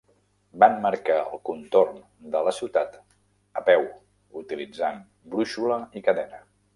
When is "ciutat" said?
2.59-2.97